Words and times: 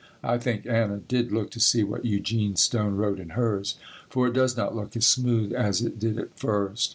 I 0.23 0.39
think 0.39 0.65
Anna 0.65 0.97
did 0.97 1.31
look 1.31 1.51
to 1.51 1.59
see 1.59 1.83
what 1.83 2.05
Eugene 2.05 2.55
Stone 2.55 2.95
wrote 2.95 3.19
in 3.19 3.29
hers, 3.37 3.75
for 4.09 4.25
it 4.25 4.33
does 4.33 4.57
not 4.57 4.75
look 4.75 4.97
as 4.97 5.05
smooth 5.05 5.53
as 5.53 5.83
it 5.83 5.99
did 5.99 6.17
at 6.17 6.39
first. 6.39 6.89